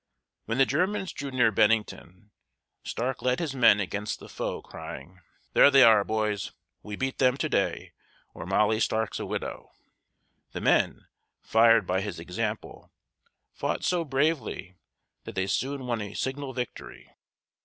When 0.45 0.57
the 0.57 0.65
Germans 0.65 1.13
drew 1.13 1.29
near 1.29 1.51
Bennington, 1.51 2.31
Stark 2.83 3.21
led 3.21 3.37
his 3.37 3.53
men 3.53 3.79
against 3.79 4.19
the 4.19 4.27
foe, 4.29 4.59
crying: 4.63 5.21
"There 5.53 5.69
they 5.69 5.83
are, 5.83 6.03
boys! 6.03 6.53
We 6.81 6.95
beat 6.95 7.19
them 7.19 7.37
to 7.37 7.47
day 7.47 7.93
or 8.33 8.47
Molly 8.47 8.79
Stark's 8.79 9.19
a 9.19 9.27
widow." 9.27 9.73
The 10.53 10.61
men, 10.61 11.05
fired 11.43 11.85
by 11.85 12.01
his 12.01 12.19
example, 12.19 12.91
fought 13.53 13.83
so 13.83 14.03
bravely 14.03 14.75
that 15.25 15.35
they 15.35 15.45
soon 15.45 15.85
won 15.85 16.01
a 16.01 16.15
signal 16.15 16.51
victory. 16.51 17.11